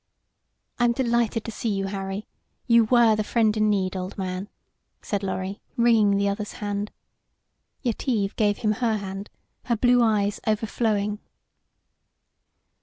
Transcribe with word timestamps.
"I 0.79 0.85
am 0.85 0.93
delighted 0.93 1.45
to 1.45 1.51
see 1.51 1.69
you, 1.69 1.85
Harry. 1.85 2.25
You 2.65 2.85
were 2.85 3.15
the 3.15 3.23
friend 3.23 3.55
in 3.55 3.69
need, 3.69 3.95
old 3.95 4.17
man," 4.17 4.49
said 5.03 5.21
Lorry, 5.21 5.61
wringing 5.77 6.17
the 6.17 6.27
other's 6.27 6.53
hand. 6.53 6.89
Yetive 7.83 8.35
gave 8.35 8.57
him 8.57 8.71
her 8.71 8.97
hand, 8.97 9.29
her 9.65 9.75
blue 9.75 10.01
eyes 10.01 10.39
overflowing. 10.47 11.19